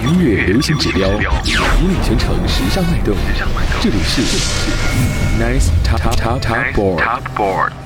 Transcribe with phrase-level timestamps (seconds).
[0.00, 3.16] 音乐流行指标，引领全城时尚脉动。
[3.80, 4.22] 这里是
[5.40, 7.85] Nice Top Top Top Board。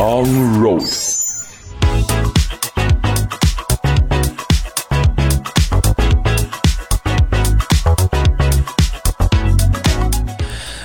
[0.00, 0.24] On
[0.58, 0.82] Road。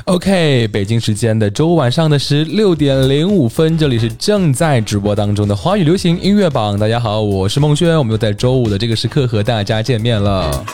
[0.03, 6.77] OK，北京时间的周五晚上的十六点零五分，这里是正在直播当中的华语流行音乐榜。
[6.77, 10.65] 大家好，我是孟轩，我们又在周五的这个时刻和大家见面了。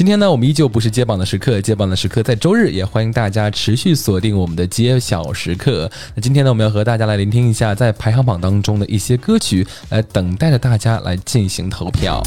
[0.00, 5.90] 今天呢，我们依旧不是揭榜的时刻，揭榜的时刻在周日，也欢迎大家持续锁定我们的揭晓时刻。
[6.14, 12.22] 那今天呢，我们要和大家来聆听一下在排行榜当中的一些歌曲，来等待着大家来进行投票。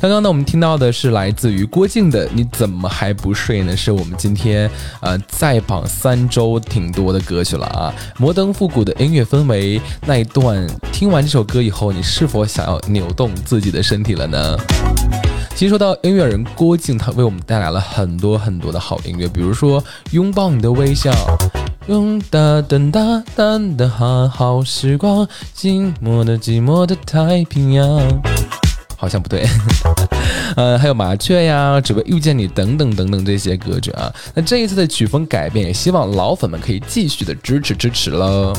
[0.00, 4.70] 刚刚呢，我们听到的是来自于郭靖的《你怎么还不睡呢》，是我们今天
[5.00, 7.92] 呃在榜三周挺多的歌曲了啊。
[8.16, 14.56] 摩登复古的音乐氛围那一段，听完这首歌以后，你是否想要扭动自己的身体了呢？
[15.58, 19.82] 其实说到音乐人郭靖，他为我们带来了很多很多的好音乐，比如说
[20.12, 21.10] 《拥抱你的微笑》。
[21.88, 23.00] 用哒噔哒
[23.36, 25.26] 噔的好好时光，
[25.56, 28.00] 寂寞的寂寞的太平洋。
[28.96, 29.44] 好像不对，
[30.54, 34.14] 呃，还有麻雀呀，只为遇见你等等等等这些歌曲啊。
[34.34, 38.52] 那这一次的曲风改变，也希望老粉们可以继续的支持支持喽。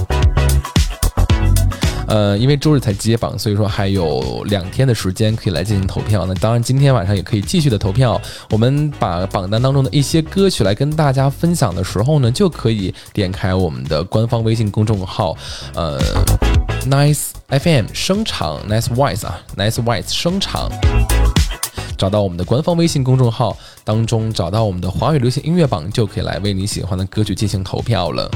[2.09, 6.25] 呃，因为周日才揭榜，所以说还有两天的时间可以来进行投票。
[6.25, 8.19] 那当然，今天晚上也可以继续的投票。
[8.49, 15.37] 我们把榜单当中的一些歌曲来跟大家分享的时候呢，就可以点开我们的官方微信公众号，
[15.75, 15.99] 呃。
[16.89, 20.69] Nice FM 声场 Nice Voice 啊，Nice Voice 声场。
[21.97, 28.31] 找到我们的官方微信公众号当中，找到我们的华语流行音乐榜，就可以来为你喜欢的歌曲进行投票了。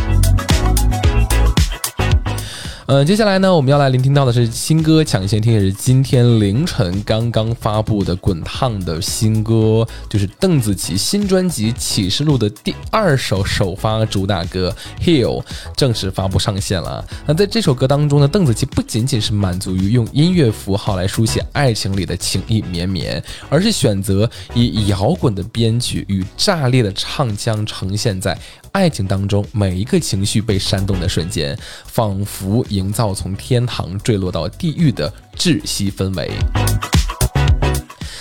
[2.85, 15.41] 呃，接下来呢，我们要来聆听到的是新歌抢先听，也是今天凌晨刚刚发布的滚烫的新歌，就是邓紫棋新专辑《启示录》的第二首首发主打歌《Hill》
[15.77, 17.05] 正式发布上线了。
[17.25, 28.37] 那在这首歌当中呢，邓紫棋不仅仅是满足于用音乐符号来书写爱情里的情意绵绵，而是选择以摇滚的编曲与炸裂的唱腔呈现在。
[28.73, 36.31] 爱情当中每一个情绪被煽动的瞬间，仿佛营造从天堂坠落到地狱的窒息氛围。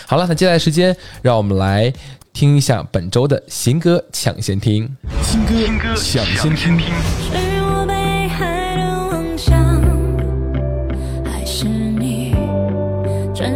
[0.06, 1.92] 好了，那接下来时间，让我们来
[2.32, 4.88] 听一下本周的新歌抢先听。
[5.22, 5.54] 新歌
[5.96, 6.84] 抢先听。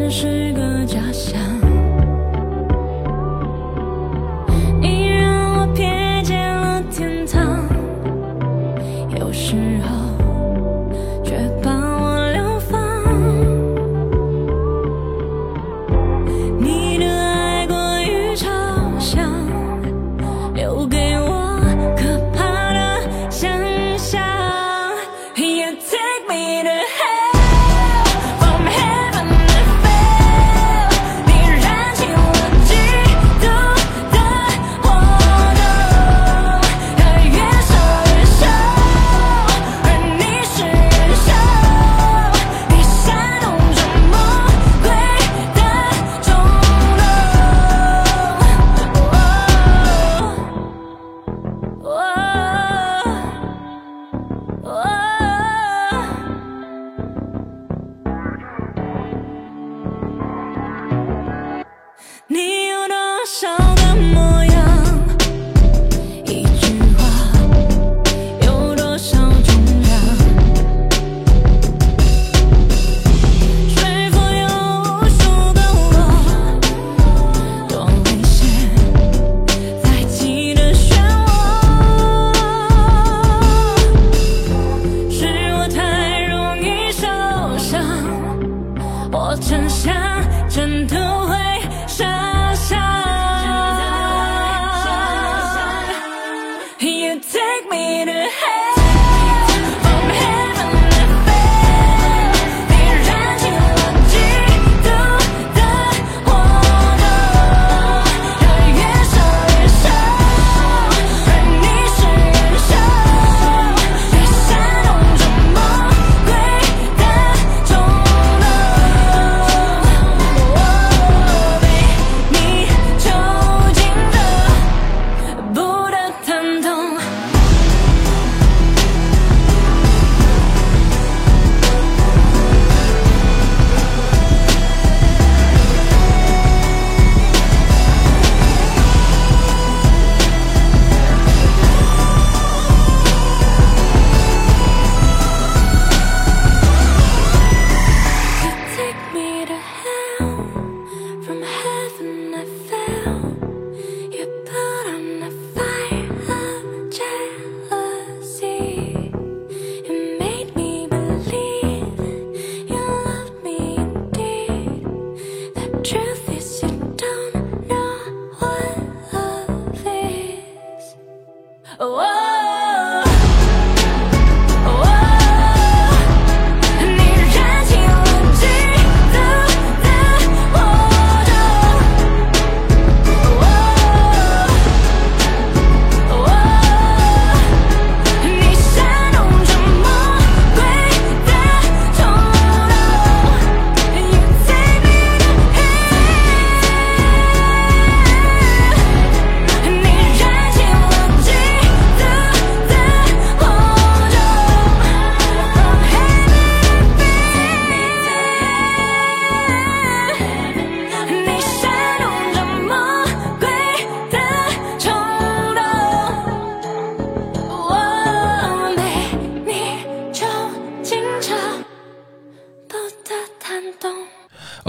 [0.09, 0.36] 是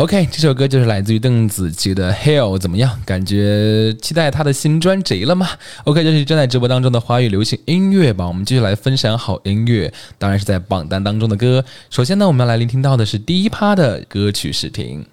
[0.07, 2.97] OK，这首歌就是来自于邓紫棋的《Hell》，怎么样？
[3.05, 5.49] 感觉期待她的新专辑了吗
[5.83, 11.61] ？OK，这是正在直播当中的华语流行音乐吧，我们继续来分享好音乐，当然是在榜单当中的歌。
[11.89, 15.05] 首先呢，我们要来聆听到的是第一趴的歌曲试听。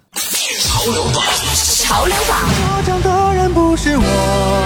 [0.61, 4.64] 潮流榜，潮流榜，我唱的人不是我，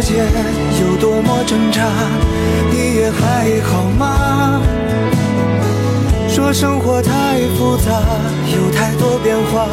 [0.00, 0.22] 世界
[0.80, 1.82] 有多么挣扎，
[2.70, 4.62] 你也还好吗？
[6.28, 7.90] 说生活太复杂，
[8.54, 9.66] 有太多变化，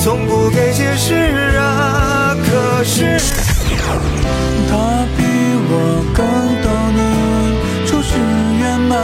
[0.00, 2.36] 从不给解释啊。
[2.46, 3.18] 可是
[4.70, 5.24] 他比
[5.70, 6.24] 我更
[6.62, 7.00] 懂你
[7.84, 8.14] 初始
[8.60, 8.96] 圆满，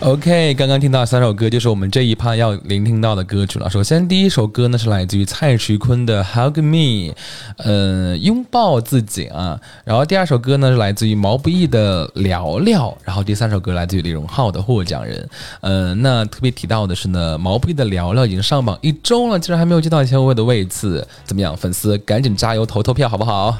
[0.00, 3.68] OK，刚刚听到三首歌，就是我们这一趴要聆听到的歌曲了。
[3.68, 7.12] 首先，第一首歌呢是来自于蔡徐坤的《Hug Me》，
[7.56, 9.60] 呃，拥抱自己啊。
[9.84, 15.18] 然后第二首歌呢是来自于毛不易的《聊聊》，然后第三首歌来自于李荣浩的《获奖人》。
[15.62, 21.56] 呃，那特别提到的是呢，毛不易的《聊聊》已经上榜一周了，竟然还没有接到前五位的位次，怎么样？
[21.56, 23.58] 粉丝赶紧加油投投票好不好？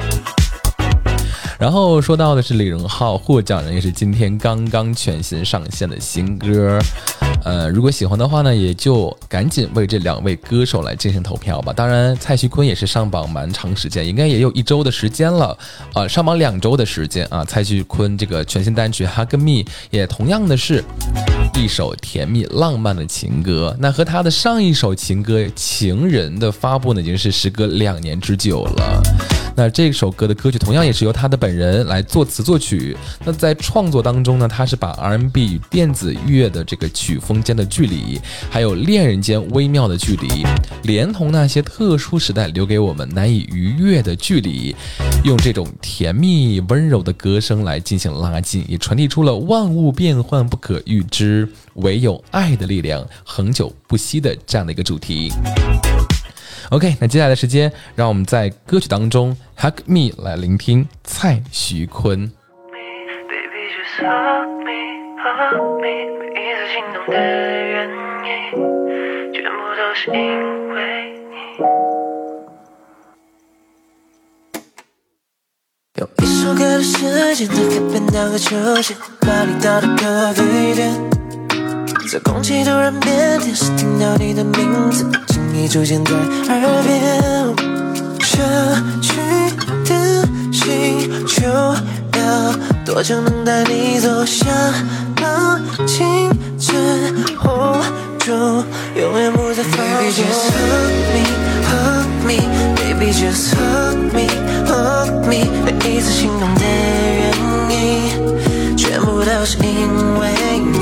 [1.58, 6.78] 然后说到的是李荣浩获奖人，也是今天刚刚全新上线的新歌。
[7.44, 11.72] 呃，如果喜欢的话呢，也就赶紧为这两位歌手来进行投票吧。
[11.72, 15.56] 当然，蔡徐坤也是上榜蛮长时间，应该也有一周的时间了，
[15.94, 17.44] 啊、上榜两周的时间啊。
[17.44, 20.84] 蔡徐坤这个全新单曲《Hug Me》也同样的是
[21.54, 23.74] 一首甜蜜浪漫的情歌。
[23.78, 29.02] 那和他的上一首情歌《情人》的发布呢，已经是时隔两年之久了。
[29.56, 32.96] 那这首歌的歌曲同样也是由他的本人来作词作曲。
[33.24, 38.18] 那在创作当中呢，他是把 R&B 与电子乐的这个曲风间的距离，
[38.48, 40.46] 还有恋人间微妙的距离，
[40.84, 44.74] 连同那些特殊时代留给我们难以逾越的距离，
[45.24, 55.30] 用这种甜蜜温柔的歌声来进行拉近，也传递出了万物变幻不可预知，唯有爱的力量恒久不息的这样的一个主题。
[56.70, 62.30] OK，那接下来的时间，让我们在歌曲当中《Hug Me》来聆听蔡徐坤。
[63.28, 64.57] Baby just
[65.28, 67.88] hug me, hug me，每一次心动的原
[68.24, 68.28] 因，
[69.32, 70.16] 全部都是因
[70.70, 70.76] 为
[71.30, 71.34] 你。
[75.96, 76.92] 用一首歌的时
[77.46, 80.80] 间，它改变那个球鞋，巴黎到的咖啡店，
[82.10, 86.88] 在空气突然变甜时，听到你的名字，轻易出现在耳边。
[88.20, 88.38] 下
[89.02, 89.10] 去
[89.84, 89.90] 的
[90.52, 91.42] 星球
[92.84, 94.48] 多久能带你走向
[95.20, 96.72] 浪静之
[97.36, 97.76] 后，
[98.18, 98.34] 就
[99.00, 99.76] 永远不再放
[100.10, 100.22] 手。
[100.28, 101.22] Baby just hug me,
[101.68, 102.38] hug me,
[102.76, 104.26] baby just hug me,
[104.66, 106.60] hug me，每一次心动的
[107.18, 107.20] 原
[107.70, 107.76] 因，
[108.76, 110.78] 全部都是因为你。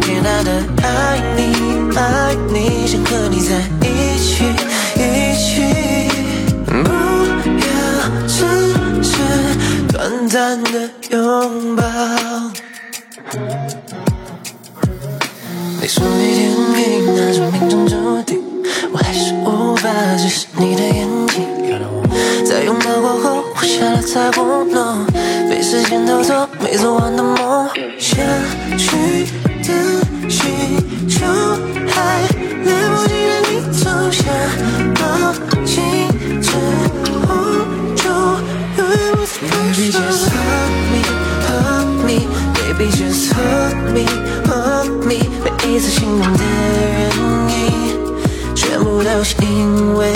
[0.00, 0.50] 天大的
[0.82, 1.20] 爱
[24.12, 25.06] 我下了才不能
[25.48, 27.66] 被时间偷走没做完的梦。
[27.98, 28.22] 下
[28.76, 29.24] 去
[29.62, 29.72] 的
[30.28, 31.24] 星球
[31.88, 32.20] 还
[32.62, 34.22] 来不及让你走向
[34.94, 35.00] 靠
[35.64, 35.72] 近
[36.42, 36.50] 之
[37.26, 37.30] 后，
[37.96, 38.04] 就
[38.76, 40.28] 永远不再放 Baby, 手 just。
[40.28, 41.00] Hug me,
[41.48, 44.04] hug me, baby just hug me,
[44.46, 46.38] hug me，每一次心动的
[46.84, 47.00] 原
[47.48, 47.56] 因，
[48.54, 50.11] 全部都是因为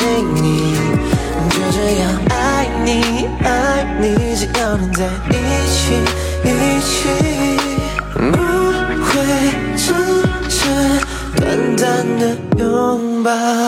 [13.27, 13.66] 拥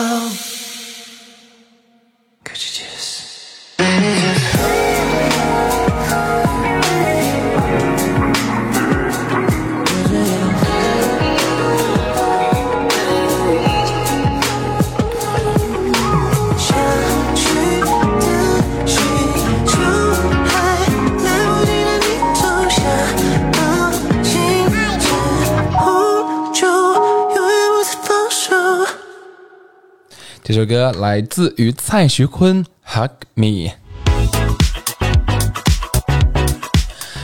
[30.59, 33.45] 首歌来自于蔡徐坤《Hug Me》。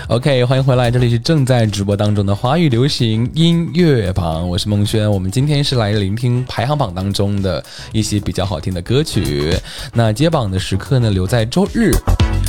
[0.07, 5.11] OK，欢迎回来，这里是正在直播当中的华语流行音乐榜，我是孟轩。
[5.11, 7.61] 我们今天是来聆听排行榜当中的
[7.91, 9.53] 一些比较好听的歌曲。
[9.91, 11.91] 那接榜的时刻呢，留在周日。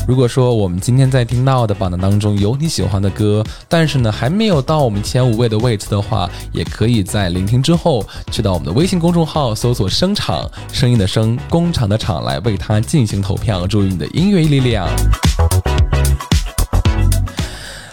[0.06, 14.86] 如果说我们今天在听到的榜单当中有你喜欢的歌，但是呢还没有到我们前五位的位置的话，也可以在聆听之后去到我们的微信公众号搜索“声场”，声音的声，工厂的厂，来为它进行投票，注意你的音乐力量。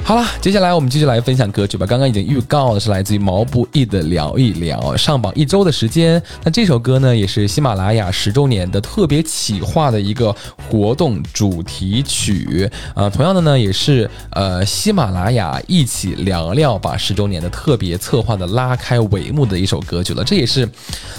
[0.05, 1.86] 好了，接下来我们继续来分享歌曲吧。
[1.86, 6.22] 刚刚已经预告的是来自于毛不易的《聊一聊》，上榜一周的时间。
[6.43, 10.36] 那这首歌呢，也是喜马拉雅十周年的特别企划的一个
[10.69, 13.10] 活动主题曲啊。
[13.10, 20.22] 同样的呢，也是呃喜马拉雅一起聊聊把十周年的特别策划的拉开帷幕的一首歌曲了。
[20.22, 20.69] 这也是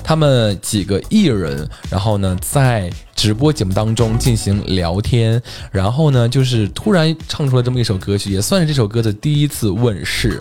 [0.05, 2.91] 他们几个艺人，然后呢在。
[3.15, 5.41] 直播节目当中进行聊天，
[5.71, 10.37] 然后呢，就是突然唱出了这么一首歌曲，也算是这首歌的第一次问世。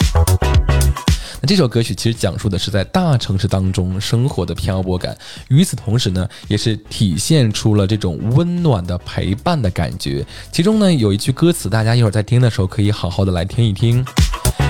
[1.41, 5.17] 那这首歌曲其实讲述的是在大城市当中生活的漂泊感，
[5.49, 10.25] 与此同时呢，也是体现出了这种温暖的陪伴的感觉。
[10.51, 14.03] 其中呢，有一句歌词，大家一会儿在听的时候可以好好的来听一听，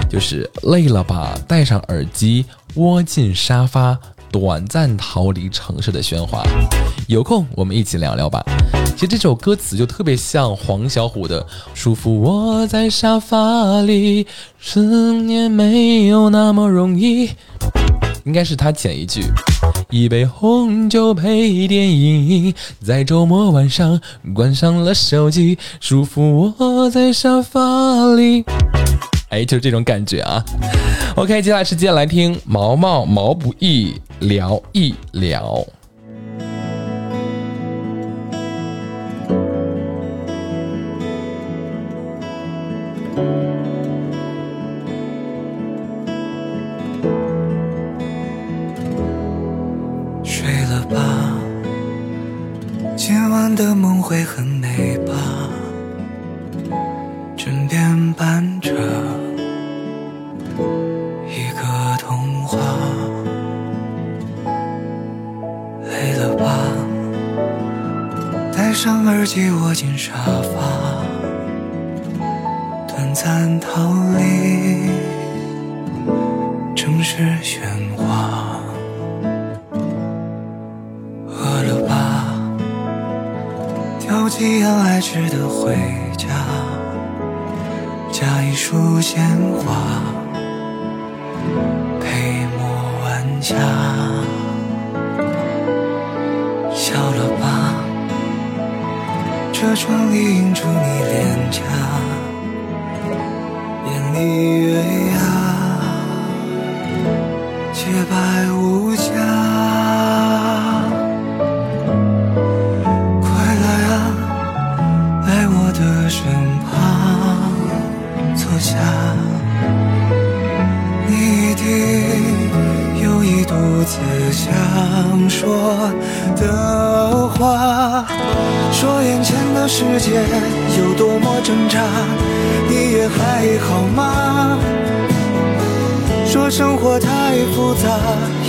[0.09, 3.97] 就是累了吧，戴上耳机，窝进沙发。
[4.33, 6.41] 短暂逃离城市的喧哗，
[7.07, 8.43] 有空我们一起聊聊吧。
[8.95, 11.39] 其实这首歌词就特别像黄小琥的
[11.75, 14.25] 《舒服窝在沙发里》，
[14.59, 17.29] 思念没有那么容易。
[18.25, 19.21] 应该是他剪一句：
[19.91, 24.01] 一杯红酒配电影，在周末晚上
[24.33, 27.59] 关上了手机，舒服窝在沙发
[28.15, 28.43] 里。
[29.29, 30.43] 哎，就是这种感觉啊。
[31.15, 35.65] OK，接下来时间来听毛毛毛不易聊一聊。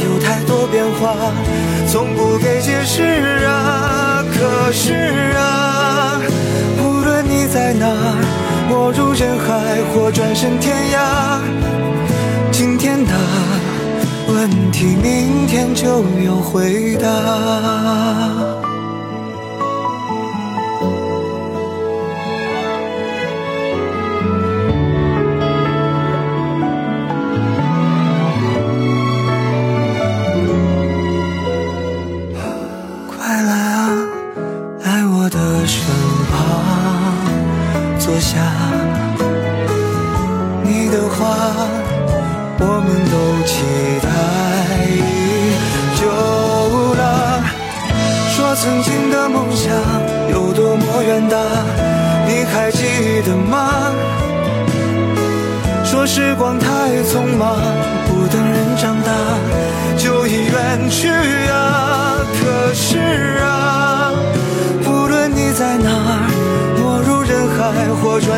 [0.02, 1.14] 有太多变化，
[1.87, 3.02] 从不给解释
[3.46, 4.24] 啊。
[4.33, 4.94] 可是
[5.37, 6.20] 啊，
[6.78, 7.87] 无论你在哪，
[8.68, 11.40] 没入人海或转身天涯，
[12.50, 13.12] 今天的
[14.28, 18.53] 问题，明天就有回答。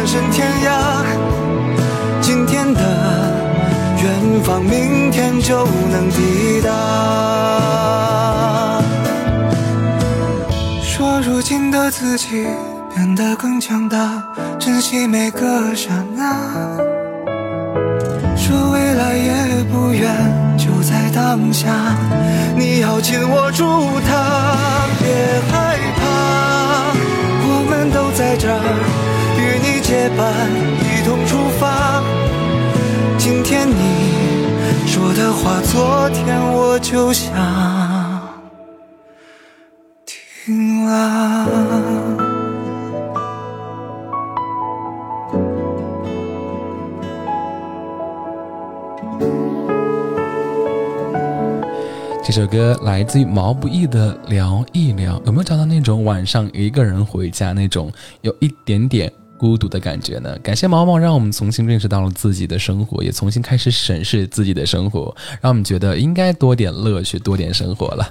[0.07, 1.05] 身天涯，
[2.21, 2.81] 今天的
[4.03, 6.71] 远方，明天就能抵达。
[10.81, 12.47] 说如今的自己
[12.95, 14.23] 变得更强大，
[14.61, 16.79] 珍惜每个刹那，
[18.37, 20.09] 说未来也不远，
[20.57, 21.69] 就在当下。
[22.57, 23.65] 你要紧握住
[24.09, 25.09] 它，别
[25.51, 26.95] 害怕，
[27.43, 28.63] 我们都在这儿，
[29.87, 30.51] 结伴，
[30.83, 32.03] 一同出发。
[33.17, 37.33] 今天你说的话，昨天我就想
[40.05, 41.47] 听了。
[52.25, 57.89] 这首歌来自于毛不易的《聊一聊》，有没有找到那种晚上一个人回家那种
[58.23, 60.37] 有一点点孤独的感觉呢？
[60.43, 68.09] 感谢毛毛，让我们重新认识到了自己的生活，也重新开始审视自己的生活，让我们觉得应该多点乐趣，多点生活了。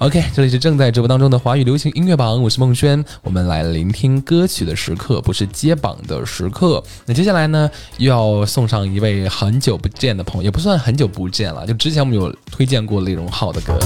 [0.00, 6.82] OK，这里是正在直播当中的华语流行音乐榜，我是孟轩，我们来聆听歌曲的时刻，不是接榜的时刻。
[7.06, 13.78] 那接下来呢，又要送上一位很久不见的朋友，也不算很久不见了，就之前我们有推荐过李荣浩的歌，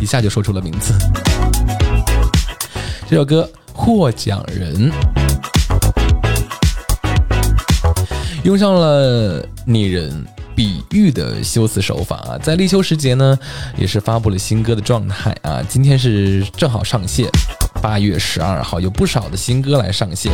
[0.00, 0.92] 一下就说出了名字。
[3.08, 4.90] 这首歌《获奖人》。
[8.46, 13.36] 用上了拟人比喻的修辞手法啊，在立秋时节呢，
[13.76, 15.60] 也是发布了新歌的状态啊。
[15.68, 17.28] 今天是正好上线，
[17.82, 20.30] 八月十二号有不少的新歌来上线，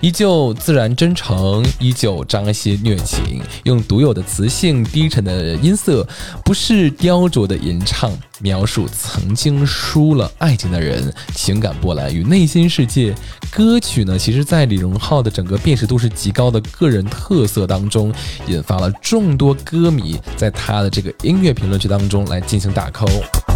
[0.00, 6.06] 依旧自然真诚，依旧彰显虐情，用独有的磁性、低沉的音色，
[6.44, 13.14] 不是雕琢的吟唱，描述曾经输了爱情的人情感波澜与内心世界。
[13.50, 18.12] 歌曲呢，其实在李荣浩的整个辨识度是极高的个人特色当中，
[18.46, 23.55] 引发了众多歌迷在他的这个音乐评论区当中来进行打 call。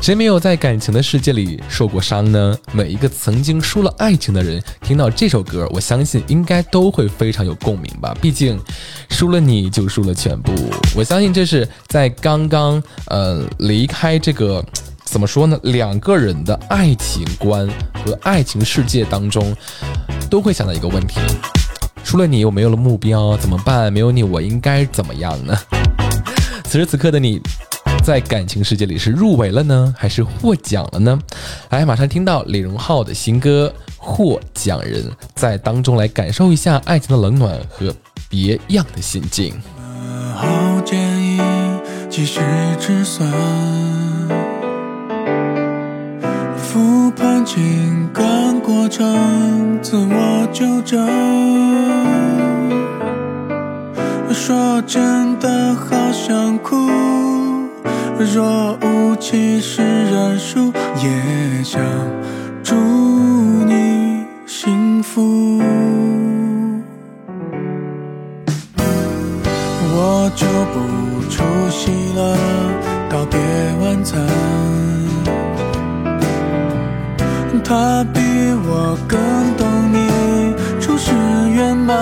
[0.00, 2.56] 谁没有在感情的世界里受过伤呢？
[2.70, 8.16] 每一个曾经输了爱情的人，听到这首歌，我相信应该都会非常有共鸣吧。
[8.20, 8.56] 毕竟，
[9.10, 10.52] 输了你就输了全部。
[10.94, 14.64] 我相信这是在刚刚呃离开这个
[15.02, 15.58] 怎么说呢？
[15.64, 17.68] 两个人的爱情观
[18.04, 19.56] 和爱情世界当中，
[20.30, 21.18] 都会想到一个问题：
[22.04, 23.92] 输了你，我没有了目标，怎么办？
[23.92, 25.58] 没有你，我应该怎么样呢？
[26.64, 27.42] 此时此刻的你。
[28.06, 31.18] 在感情世界里是入围了呢，还是获奖了呢？
[31.70, 35.02] 来，马上听到李荣浩的新歌《获奖人》，
[35.34, 37.92] 在当中来感受一下爱情的冷暖和
[38.28, 39.52] 别样的心境。
[40.36, 40.46] 好
[40.84, 41.40] 建议
[42.08, 42.38] 及时
[42.78, 43.28] 止损，
[46.56, 51.04] 复盘情感过程，自我纠正。
[54.32, 56.76] 说真的好想哭，
[58.18, 61.80] 若无其事认输，也想
[62.62, 65.60] 祝你幸福。
[69.98, 70.78] 我就不
[71.30, 72.36] 出席了
[73.08, 73.38] 告别
[73.80, 74.20] 晚餐。
[77.64, 78.20] 他比
[78.64, 79.18] 我更
[79.56, 79.98] 懂你
[80.80, 81.10] 初始
[81.50, 81.96] 圆满，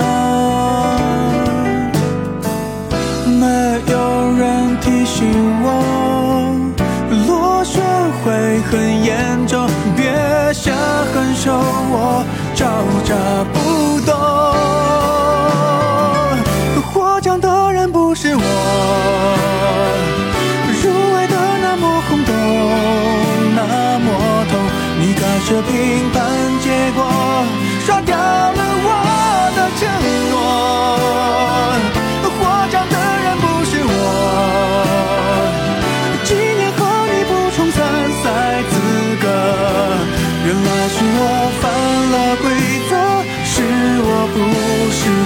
[8.74, 10.04] 很严重，别
[10.52, 10.72] 下
[11.12, 11.52] 狠手，
[11.92, 12.24] 我
[12.56, 12.66] 招
[13.04, 13.14] 架
[13.52, 14.12] 不动。
[16.92, 18.42] 获奖的人不是我，
[20.82, 22.34] 入围的那么轰动，
[23.54, 24.10] 那么
[24.50, 24.58] 痛，
[24.98, 26.33] 你干涉评判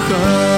[0.09, 0.48] 不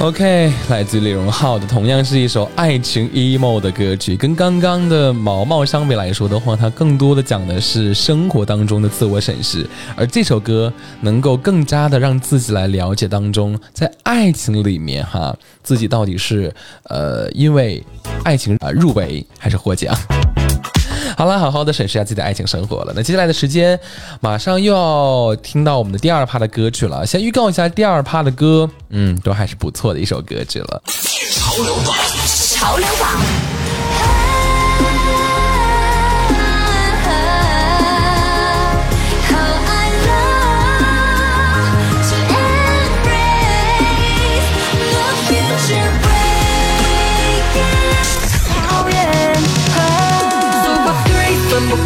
[0.00, 16.54] OK，来自李荣浩的，同样是一首爱情 emo 的歌曲，跟刚刚的毛毛相比来说的话，它更多的讲的是生活当中的自我审视，而这首歌能够更加的让自己来了解当中，在爱情里面哈，自己到底是
[16.90, 17.82] 呃因为
[18.24, 19.96] 爱情啊、入围还是获奖。
[21.16, 22.92] 好了，好好的审视一下自己的爱情生活了。
[22.94, 23.78] 那接下来的时间，
[24.20, 27.06] 马上又要听到我们的第二趴的歌曲了。
[27.06, 30.82] 先预告一下第二趴的歌，嗯，都还是不错的一首歌曲了。
[31.30, 31.94] 潮流榜。
[32.26, 33.20] 潮流榜
[51.54, 51.83] 奋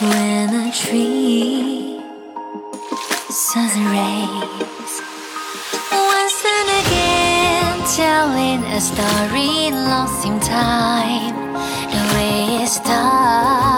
[0.00, 2.00] when a tree
[3.30, 4.94] sun rays.
[5.90, 11.36] Once and again, telling a story lost in time.
[11.94, 13.77] The way it starts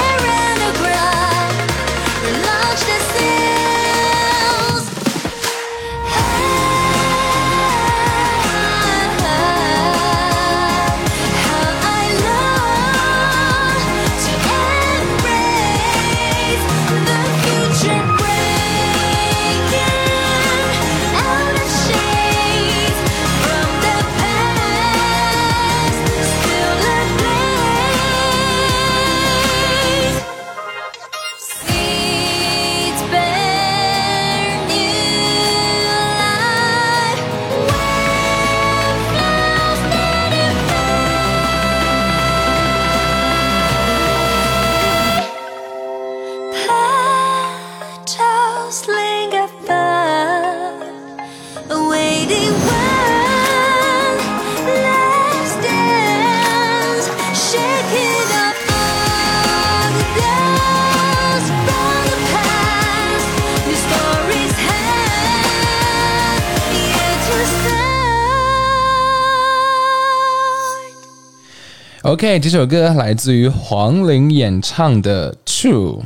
[72.21, 75.99] OK，这首歌来自于黄龄演唱的《True》。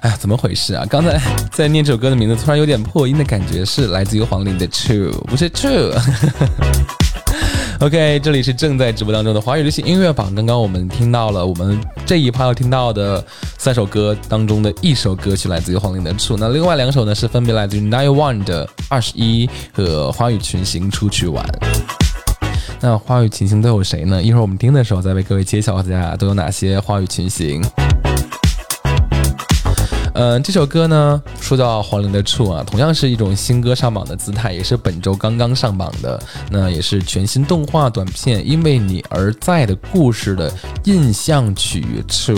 [0.00, 0.86] 哎呀，怎么回事啊？
[0.88, 1.20] 刚才
[1.52, 5.92] 在念这首歌的名字，突然有点破音的感觉，是来自于黄龄的《True》，不是 True。
[7.80, 10.34] OK，这里是正在直播当中的华语流行音乐榜。
[10.34, 13.22] 刚刚我们听到了我们这一趴要听到的
[13.58, 21.44] 三首歌当中的一首歌曲来自于黄龄的《醋》，那另外两首呢是分别来自于 Nine One 的《二十一》和花语群星出去玩。
[22.80, 24.22] 那花语群星都有谁呢？
[24.22, 27.62] 一会儿我们听的时候再为各位揭晓大家都有哪些花语群星。
[30.14, 36.22] 嗯，这首歌呢，说到黄龄的《处》啊，同样是一种新歌上榜的姿态，也是本周刚刚上榜的。
[36.50, 40.52] 那也是全新动画短片《因为你而在的故事》的
[40.84, 41.84] 印象曲
[42.26, 42.32] 《处》。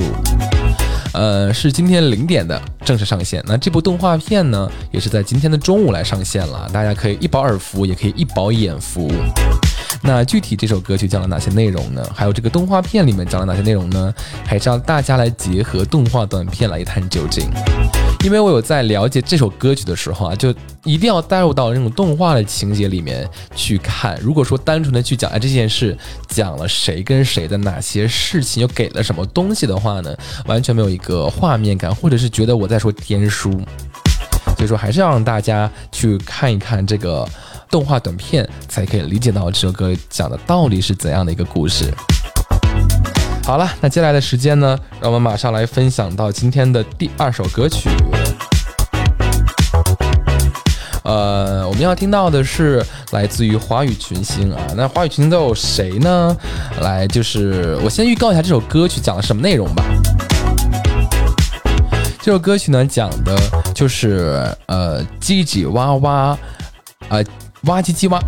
[1.13, 3.45] 呃，是今天零点的正式上线。
[3.47, 9.13] 那这部动画片呢，也是在今天的中午来上线了，大家可以一饱耳福，也可以一饱眼福。
[10.07, 12.09] 那具体这首歌曲讲了哪些内容呢？
[12.15, 14.15] 还有这个动画片里面讲了哪些内容呢？
[14.45, 17.51] 还是让大家来结合动画短片来一探究竟。
[18.25, 24.17] 因为我有在了解这首歌曲的时候啊，就一定要带入到那种动画的情节里面去看。
[24.23, 25.97] 如果说单纯的去讲哎这件事
[26.29, 30.17] 讲了谁跟谁的哪些事情，又给了什么东西的话呢，
[30.47, 33.61] 完全没有一个画面感，或者是觉得我在说天书。
[34.57, 37.29] 所以说，还是要让大家去看一看这个
[37.71, 41.93] 动画短片，才可以理解到这首歌讲的到底是怎样的一个故事。
[43.45, 47.89] 好了，那接下来的时间呢，让我们马上来分享到今天的第二首歌曲。
[51.05, 54.61] 呃，我们要听到的是来自于华语群星啊。
[54.77, 56.37] 那华语群星都有谁呢？
[56.81, 59.85] 来，就是我先预告一下这首歌曲讲的什么内容吧。
[62.21, 63.39] 这首歌曲呢，讲的
[63.73, 66.37] 就是呃，叽叽哇哇，
[67.09, 67.23] 呃，
[67.67, 68.23] 哇唧唧哇。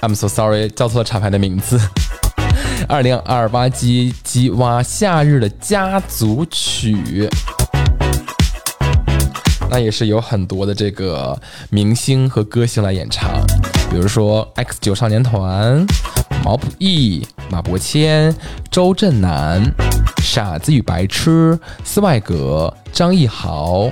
[0.00, 1.80] I'm so sorry，叫错了厂牌的名字。
[2.88, 7.28] 二零二八唧唧哇夏日的家族曲。
[9.70, 13.30] 那也是有很多的这个明星和歌星来演唱，
[13.90, 15.84] 比如说 X 九少年团、
[16.44, 18.34] 毛不易、马伯骞、
[18.70, 19.62] 周震南、
[20.34, 23.88] 傻子与白痴、斯外格、张艺豪、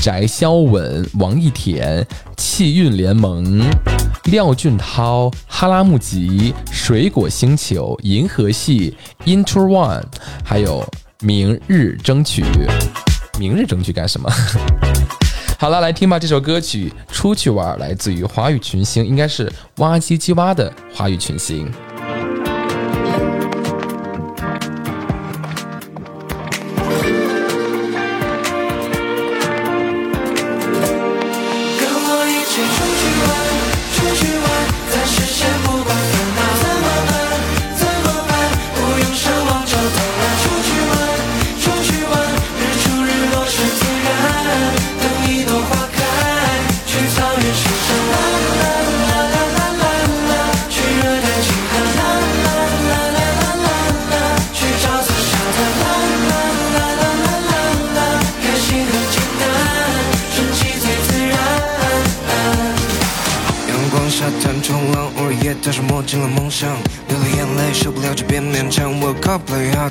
[0.00, 2.02] 翟潇闻、王一田、
[2.38, 3.62] 气运联盟、
[4.24, 10.02] 廖俊涛、哈拉木吉、水果星球、银河系、Inter One，
[10.42, 10.82] 还有
[11.20, 12.42] 明日争取。
[13.38, 14.32] 明日争取干什么？
[15.60, 21.70] 好了，来听吧，这首歌曲《出去玩》来自于华语群星，应该是哇唧唧哇的华语群星。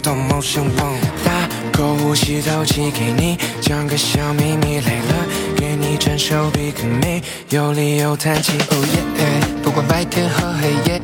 [0.03, 1.31] 到毛线棒，大
[1.71, 8.51] 口呼吸透气，给你讲个小秘密，累了给你伸手比个美，有理由叹气。
[8.69, 9.23] 哦耶，
[9.63, 10.99] 不管白天和黑夜，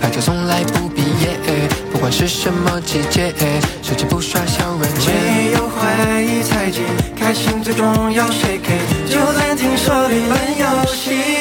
[0.00, 1.38] 拍照从来不毕业，
[1.92, 3.34] 不管是什么季节，
[3.82, 5.12] 手机不刷小软件。
[5.14, 6.80] 没有怀疑猜忌，
[7.14, 11.37] 开心最重要，shake it，就暂停手里玩游戏。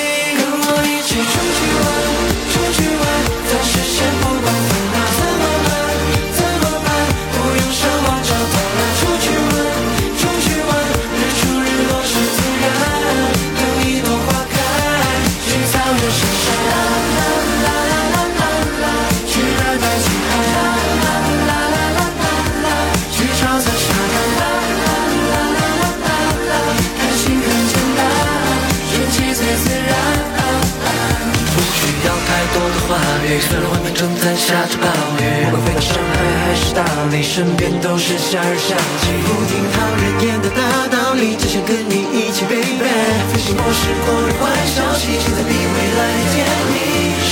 [33.28, 34.88] 雨，虽的外面正在下着暴
[35.20, 36.16] 雨，不管飞到上海
[36.48, 39.12] 还是大理，身边都是夏日香气。
[39.28, 42.88] 不听讨人言的大道理，只想跟你一起 baby。
[43.28, 46.02] 飞行模式过的坏消息，期待你未来
[46.32, 46.76] 甜蜜。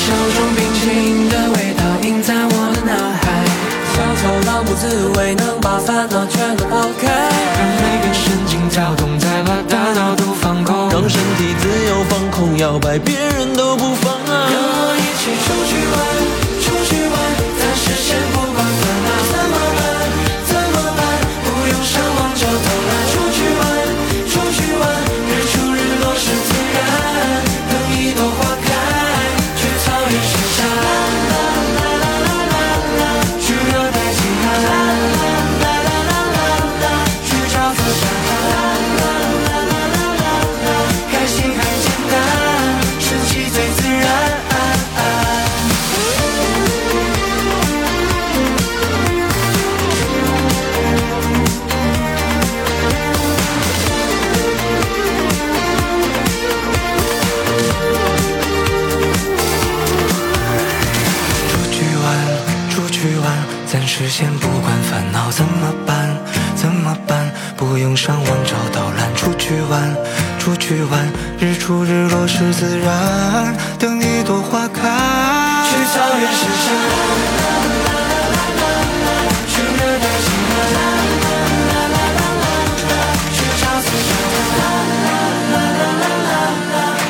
[0.03, 2.91] 手中冰淇淋的味道印在我的脑
[3.23, 3.23] 海，
[3.95, 7.07] 小丑狼不自味，能把烦恼全都抛开。
[7.07, 14.13] 让每根神经跳动，再把大脑都放空，让身体自由放空，摇摆，别人都不放。
[15.27, 16.14] 你出去玩。
[70.67, 71.07] 去玩，
[71.39, 74.81] 日出日落是自然，等一朵花开。
[75.69, 76.67] 去草原试试，
[79.47, 80.73] 去热带西岸，
[83.31, 83.87] 去朝思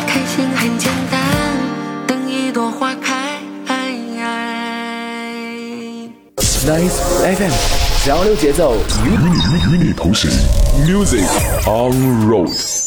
[0.05, 1.15] 开心很简单，
[2.05, 3.39] 等一朵花开。
[6.67, 6.99] Nice
[7.37, 7.53] FM
[8.05, 8.75] 交流节奏
[9.05, 9.07] 与
[9.71, 10.29] 与你同行
[10.85, 11.23] ，Music
[11.65, 12.84] on Road。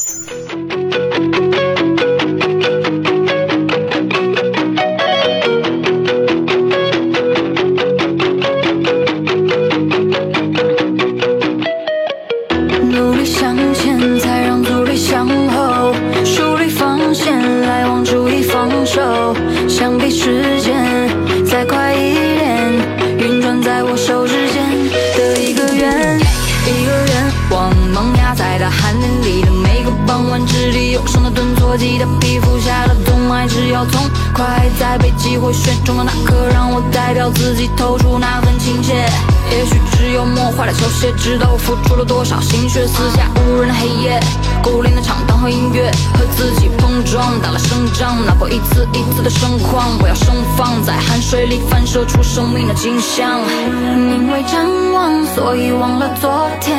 [37.31, 39.07] 自己投出那份亲切。
[39.51, 42.87] 也许只有磨坏了球鞋，知道我付出了多少心血。
[42.87, 44.21] 四下无人的黑夜，
[44.63, 49.99] 孤零的场档和音乐和自己碰撞，打了胜仗，打破一次一次的盛况。
[50.01, 53.41] 我要盛放在汗水里，反射出生命的景象。
[53.73, 56.77] 因为张望，所以忘了昨天，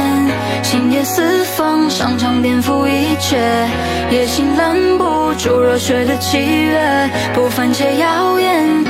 [0.62, 3.68] 心野四方，上场颠覆一切。
[4.12, 8.89] 野心拦不住热血的契约，不凡且耀眼。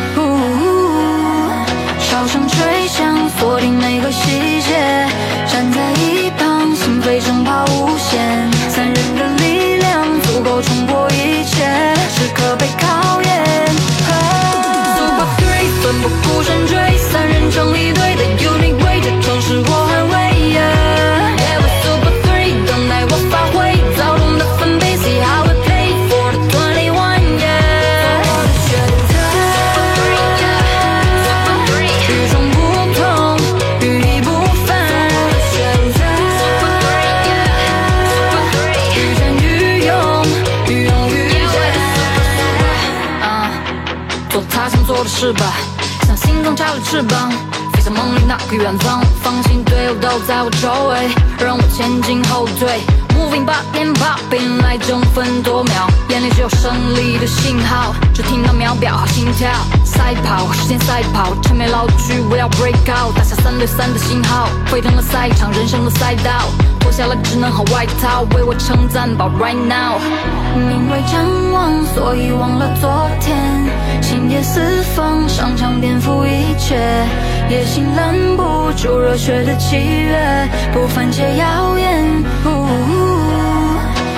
[3.40, 5.08] 锁定每个细节。
[5.48, 8.52] 站在一旁，心扉声抛无限。
[8.70, 11.66] 三人的力量足够冲破一切，
[12.14, 13.30] 时刻被考验。
[14.98, 19.89] Super Three，奋不顾身追，三人成一队的 Uni Way，这城市我
[45.00, 45.48] 我的翅膀，
[46.06, 47.32] 像心中插了翅膀，
[47.72, 49.02] 飞向梦里那个远方。
[49.24, 51.08] 放心，队友都在我周围，
[51.40, 52.82] 让我前进后退。
[53.16, 59.50] Moving b o p and popping 来争分夺秒，眼里只有胜利的信号，只听到秒表和心跳。
[59.86, 69.96] 赛跑，时间赛跑，趁没老去，我要 break out，打下三对三的信号，沸腾了赛场，人生的赛道，脱下了职能和外套，为我称赞吧 right now。
[70.56, 71.24] 因为展
[71.54, 73.38] 望，所以忘了昨天，
[74.02, 74.60] 心野四
[74.96, 76.76] 方，上场颠覆一切，
[77.50, 82.04] 野心拦不住热血的契约，不凡且耀眼。
[82.46, 83.78] 呜呜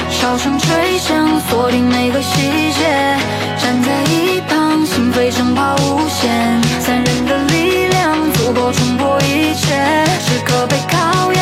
[0.10, 3.18] 哨声吹响，锁定每个细节。
[3.58, 6.62] 站在一旁，心扉声抛无限。
[6.80, 9.76] 三人的力量足够冲破一切，
[10.22, 11.42] 时刻被考验。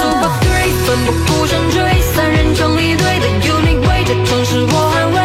[0.00, 5.23] Super Three，奋不顾身追，三人成一队的 unique way，这城市我捍卫。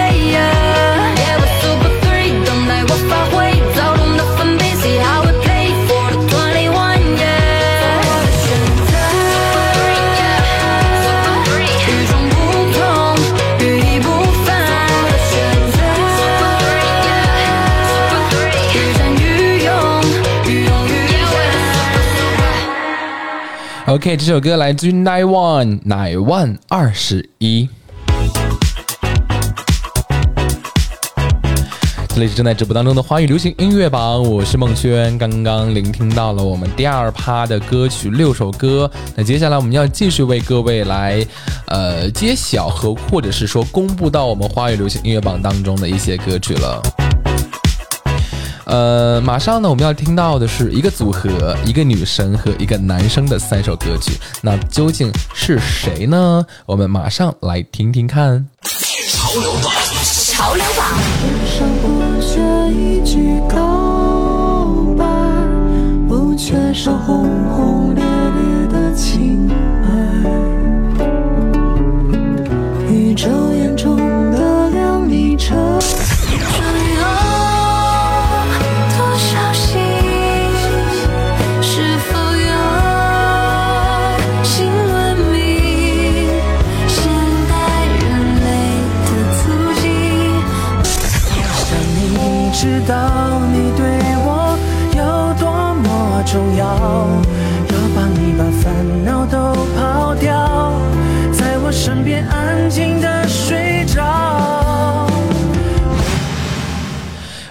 [23.89, 27.67] OK，这首歌来自于 Nine One Nine One 二十一。
[32.09, 35.17] 这里是正在直播当中的华语流行音乐榜，我是孟轩。
[35.17, 41.25] 刚刚聆听到了我们第二趴的歌曲六首歌，那接下来我们要继续为各位来
[41.65, 46.79] 呃揭晓和或者是说公布到我们华语流行音乐榜当中的一些歌曲了。
[48.69, 54.11] 呃，马上呢，我们要听到的是一个组合、一个女生和一个男生的三首歌曲。
[54.43, 56.45] 那究竟是谁呢？
[56.67, 58.45] 我们马上来听听看。
[60.31, 62.39] 上不缺
[62.71, 65.03] 一句告白，
[66.07, 69.49] 不缺少轰轰烈烈的情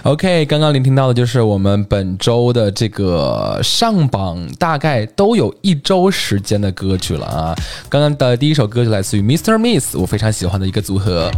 [0.03, 7.55] OK，刚刚聆听到的就是我们本周的这个上榜，大概都有一周时间的歌曲了啊。
[7.89, 9.57] 刚刚的第一首歌就来自于 Mr.
[9.57, 11.29] Miss，我非常喜欢的一个组合，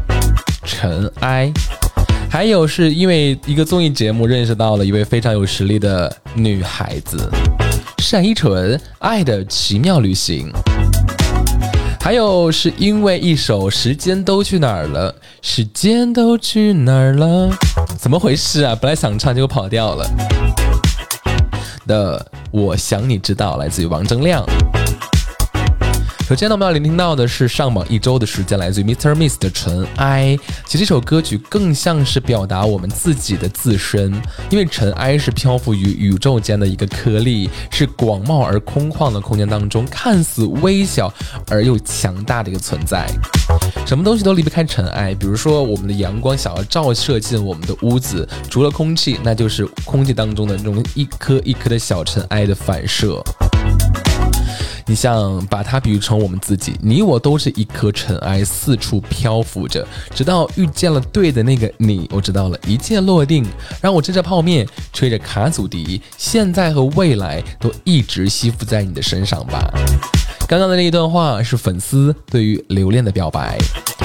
[0.64, 1.52] 尘埃。
[2.30, 7.30] 还有是因为一个综艺节目认识到了一位非常有实力的女孩子，
[8.12, 10.52] 单依纯，《爱的奇妙旅行》。
[12.00, 17.50] 还有是因为一首《时间都去哪儿了》，时间都去哪儿了？
[18.02, 18.76] 怎么回事啊？
[18.82, 20.10] 本来想唱，结果跑调了。
[21.86, 24.44] 的，我想你知道，来自于王铮亮。
[26.28, 29.14] 首先呢，我们要聆听到的是上榜一周的时间，来自于 Mr.
[29.14, 30.36] Miss 的《尘埃》。
[30.66, 34.12] 其实这首歌曲更像是表达我们自己的自身，
[34.50, 41.14] 因为尘埃是漂浮于宇宙间的一个颗粒，是广袤而空旷的空间当中看似微小
[41.52, 43.06] 而又强大的一个存在。
[43.86, 53.22] 什么东西都离不开尘埃，比如说我们的阳光想要照射进我们的屋子，除了空气，那就是空气当中的那种一颗一颗的小尘埃的反射。
[54.92, 62.10] 你像把它比喻成我们自己，你我都是一颗尘埃，四处漂浮着，直到遇见了对的那个你。
[62.12, 63.46] 我知道了一切落定，
[63.80, 69.72] 让我吃着泡面，吹着卡祖笛，现在和未来都一直吸附在你的身上吧。
[70.46, 73.58] 刚刚的那一段话是粉丝对于留恋的表白。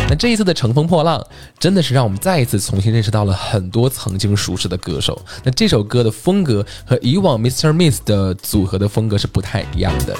[0.08, 1.20] 那这一次的乘风破浪，
[1.58, 5.20] 真的是让我们再一次重新认识到了很多曾经熟识的歌手。
[5.42, 7.72] 那这首歌的风格和以往 Mr.
[7.72, 10.16] Miss 的组合的风格是不太一样的。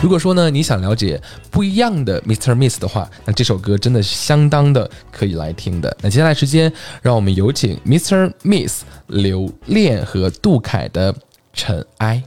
[0.00, 1.20] 如果说呢，你想了解
[1.50, 2.54] 不一样的 Mr.
[2.54, 5.96] Miss 的话，那这首歌真的是相当的可以来听的。
[6.02, 6.72] 那接下来时间，
[7.02, 8.32] 让我们有请 Mr.
[8.42, 11.12] Miss 刘恋和杜凯的
[11.52, 12.22] 《尘埃》。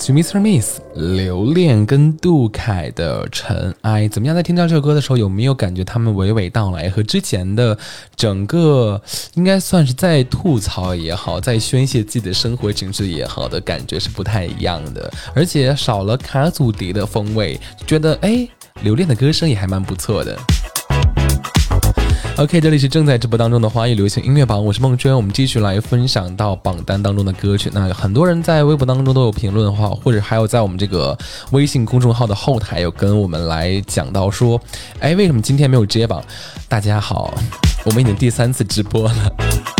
[0.00, 0.40] 自 Mr.
[0.40, 4.34] Miss 留恋跟杜凯的《尘埃》，怎么样？
[4.34, 7.76] 在听到这首歌的时候，有没有感觉他们娓娓道来和之前的
[8.16, 8.98] 整个
[9.34, 18.48] 应该算是在吐槽也好，在宣泄自己的生活情绪也好的感觉是不太一样的，而且少了卡祖笛的风味，觉得哎，
[18.82, 20.34] 留恋的歌声也还蛮不错的。
[22.40, 27.70] OK，这里是正在直播当中的华语流行音乐榜，我是梦娟，我们继续来分享到榜单当中的歌曲。
[27.74, 31.14] 那很多人在微博当中都有评论的话，或者还有在我们这个
[31.50, 34.58] 微信公众号的后台有跟我们来讲到说，
[35.00, 36.24] 哎，为什么今天没有接榜？
[36.66, 37.34] 大家好，
[37.84, 39.79] 我们已经第三次直播了。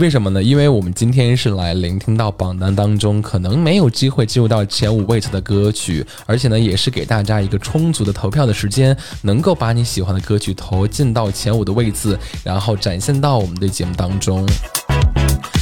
[0.00, 0.42] 为什么呢？
[0.42, 14.48] 因为我们今天是来聆听到榜单当中可能没有机会进入到前五位次的歌曲，而且呢，也是给大家一个充足的投票的时间，能够把你喜欢的歌曲投进到前五的位置，然后展现到我们的节目当中。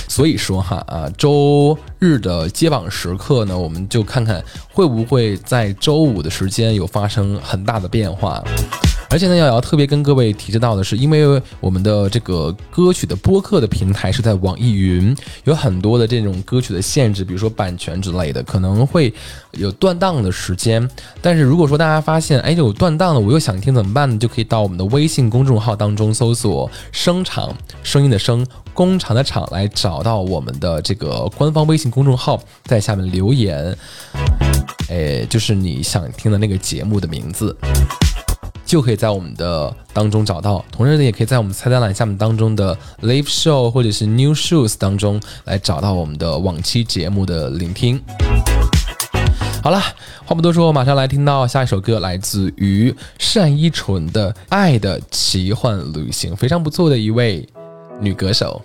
[0.08, 4.40] 所以说哈啊，周日的接榜时刻呢，我们就看看
[4.72, 8.40] 会不会在周五的时间有发生很大的变化。
[9.10, 19.12] 而且呢，也要特别跟各位提示到的是，因为我们的这个歌曲的播客的平台是在网易云，有很多的这种歌曲的限制，比如说版权之类的，可能会
[19.52, 20.86] 有断档的时间。
[21.22, 24.18] 但是如果说大家发现，哎，有断档了，我又想听怎么办呢？
[24.18, 33.74] 就可以到我们的微信公众号当中搜索“声场”，声音的声，工厂的厂，来找到我们的这个官方微信公众号，在下面留言，
[34.90, 37.56] 哎，就是你想听的那个节目的名字。
[38.68, 47.98] 就可以在我们的当中找到，同时呢，也可以在我们菜单栏下面当中的 Live Show 或者是 New Shows 当中来找到我们的往期节目的聆听。
[49.62, 49.80] 好了，
[50.26, 52.94] 话不多说，马上来听到下一首歌，来自于
[53.32, 57.48] 单依纯的《爱的奇幻旅行》，非常不错的一位
[58.02, 58.62] 女歌手。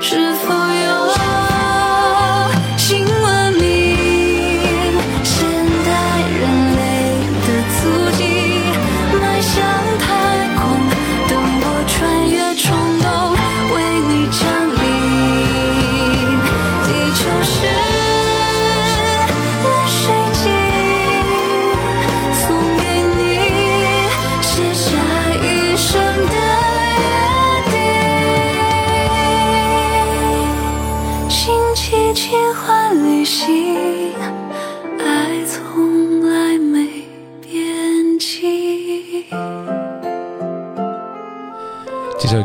[0.00, 0.57] 是否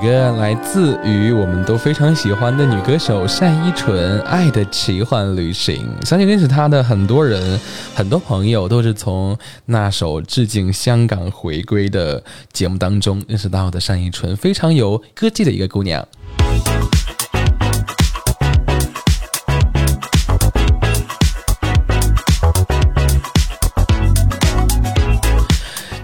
[0.04, 5.88] 一个来自于我们都非常喜欢的女歌手单依纯，《爱的奇幻旅行》。
[6.06, 7.58] 相信认识她的很多人，
[7.96, 9.38] 很多朋友都是从
[9.68, 16.06] 那首致敬香港回归的节目当中认识到的单依纯，非常有歌技的一个姑娘。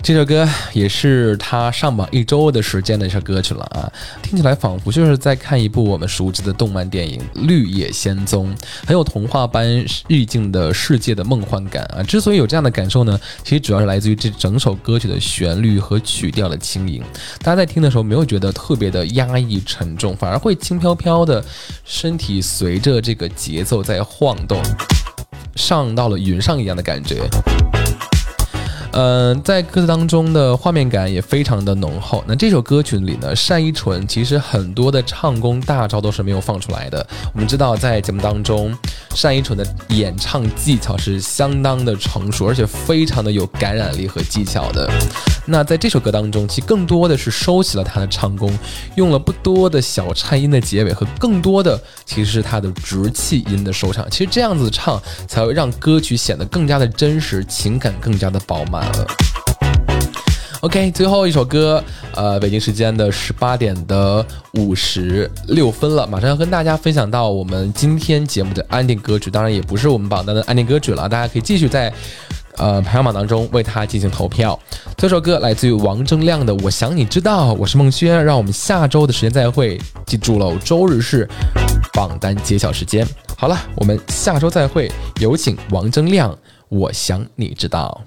[0.09, 3.93] 这首歌也是他上榜一周的时间的一首歌曲了啊，
[4.23, 8.51] 听起来仿佛就是在看一部我们熟知的动漫电影《绿野仙踪》，
[8.87, 12.01] 很有童话般意境的世界的梦幻感啊。
[12.01, 17.03] 之所以有这样的感受呢，其实主要是来自于这整首歌曲的旋律和曲调的轻盈。
[17.43, 21.45] 大家在听的时候没有觉得特别的压抑沉重，反而会轻飘飘的，
[21.85, 24.59] 身体随着这个节奏在晃动，
[25.55, 27.29] 上到了云上一样的感觉。
[28.91, 32.23] 嗯，在歌词当中的画面感也非常的浓厚。
[32.27, 37.05] 那这首歌曲里呢，单依纯其实很多的唱功大招都是没有放出来的。
[37.33, 38.75] 我们知道，在节目当中，
[39.21, 44.89] 单依纯的演唱技巧是相当的成熟，而且非常的有感染力和技巧的。
[45.45, 48.51] 那在这首歌当中，其实更多的是收起了她的唱功，
[48.95, 54.09] 用了不多的小颤音的结尾和更多的其实是她的直气音的收场。
[54.09, 59.07] 其实这样子唱才会让歌曲显得更加的真实，情感更加的饱满了。
[60.61, 61.81] OK，最后一首歌，
[62.13, 64.25] 呃，北京时间的十八点的
[64.55, 71.93] 五十六分了，马上要跟大家分享到我们今天节目的安定歌曲，当然也不是我们榜单的安定歌曲了，大家可以继续在
[72.57, 74.59] 呃排行榜当中为它进行投票。
[74.97, 81.25] 这首歌来自于王铮亮的《我想你知道》，我是孟轩，让我们下周的时间再会，记住喽，周日是
[81.93, 83.07] 榜单揭晓时间。
[83.37, 86.33] 好了，我们下周再会，有请王铮亮，
[86.67, 88.01] 《我想你知道》。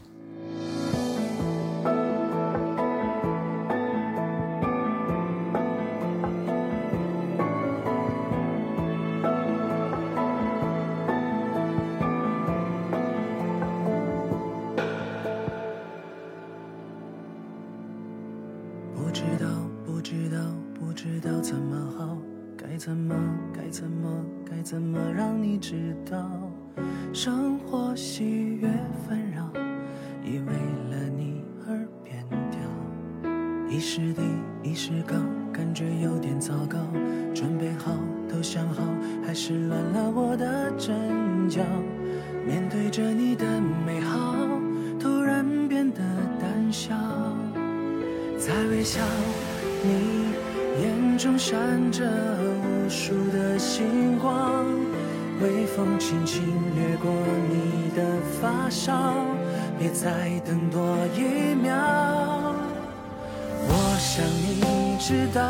[64.14, 65.40] 想你知道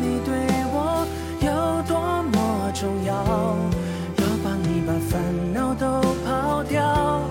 [0.00, 0.32] 你对
[0.72, 1.04] 我
[1.40, 5.20] 有多么重要，要帮你把烦
[5.52, 7.22] 恼都抛掉，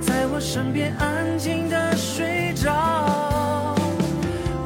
[0.00, 3.76] 在我身边安静的睡着。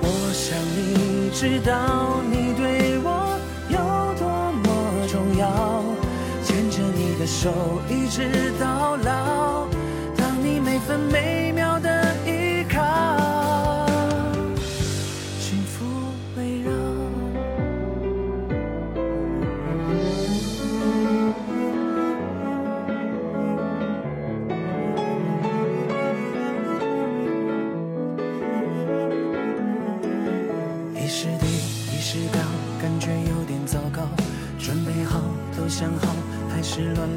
[0.00, 3.38] 我想你知道你对我
[3.68, 3.78] 有
[4.18, 4.26] 多
[4.64, 5.84] 么重要，
[6.44, 7.52] 牵着你的手
[7.90, 9.66] 一直到老，
[10.16, 11.37] 当你每分每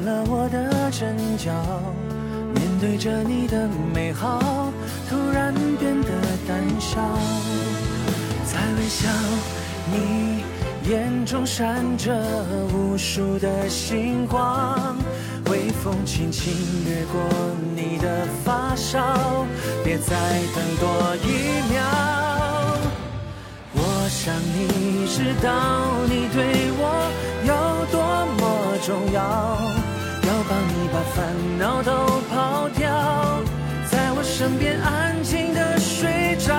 [0.04, 1.52] 了我的阵脚。
[2.54, 4.72] 面对着你的美好，
[5.08, 6.08] 突然变得
[6.46, 7.00] 胆小。
[8.44, 9.08] 在微笑，
[9.90, 10.42] 你
[10.90, 12.14] 眼中闪着
[12.74, 14.96] 无数的星光，
[15.50, 16.52] 微风轻轻
[16.84, 17.22] 掠过
[17.74, 19.46] 你的发梢，
[19.82, 20.14] 别再
[20.54, 21.80] 等多一秒。
[23.74, 25.48] 我想你知道
[26.04, 27.10] 你对我
[27.46, 27.50] 有
[27.90, 27.96] 多
[28.36, 28.42] 么
[28.84, 29.20] 重，要
[30.52, 31.24] 帮你把烦
[31.58, 32.84] 恼都抛掉，
[33.90, 36.52] 在我身边安静的睡着。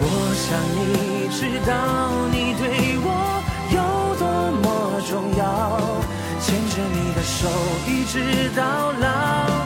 [0.00, 0.48] 我想
[0.78, 1.70] 你知道
[2.32, 3.06] 你对我
[3.76, 3.78] 有
[4.16, 4.24] 多
[4.62, 4.64] 么
[5.10, 5.42] 重要，
[6.40, 7.38] 牵着你的手
[7.86, 9.59] 一直到老。